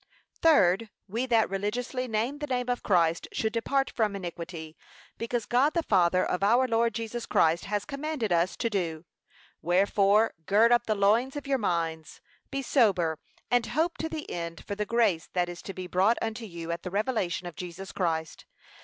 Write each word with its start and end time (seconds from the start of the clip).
Third, 0.41 0.89
We 1.07 1.27
that 1.27 1.47
religiously 1.47 2.07
name 2.07 2.39
the 2.39 2.47
name 2.47 2.69
of 2.69 2.81
Christ, 2.81 3.27
should 3.31 3.53
depart 3.53 3.91
from 3.91 4.15
iniquity, 4.15 4.75
because 5.19 5.45
God 5.45 5.75
the 5.75 5.83
Father 5.83 6.25
of 6.25 6.41
our 6.41 6.67
Lord 6.67 6.95
Jesus 6.95 7.27
Christ 7.27 7.65
has 7.65 7.85
commanded 7.85 8.31
us 8.31 8.55
to 8.57 8.69
do. 8.71 9.05
Wherefore 9.61 10.33
gird 10.47 10.71
up 10.71 10.87
the 10.87 10.95
loins 10.95 11.35
of 11.35 11.45
your 11.45 11.59
minds, 11.59 12.19
be 12.49 12.63
sober, 12.63 13.19
and 13.51 13.67
hope 13.67 13.95
to 13.99 14.09
the 14.09 14.25
ene 14.33 14.55
for 14.55 14.73
the 14.73 14.87
grace 14.87 15.29
that 15.33 15.47
is 15.47 15.61
to 15.61 15.71
be 15.75 15.85
brought 15.85 16.17
unto 16.19 16.45
you 16.45 16.71
at 16.71 16.81
the 16.81 16.89
revelation 16.89 17.45
of 17.45 17.55
Jesus 17.55 17.91
Christ. 17.91 18.47